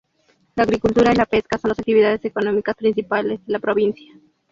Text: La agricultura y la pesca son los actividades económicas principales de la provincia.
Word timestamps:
La 0.55 0.63
agricultura 0.63 1.11
y 1.11 1.15
la 1.15 1.27
pesca 1.27 1.59
son 1.59 1.69
los 1.69 1.77
actividades 1.77 2.25
económicas 2.25 2.75
principales 2.75 3.39
de 3.45 3.53
la 3.53 3.59
provincia. 3.59 4.11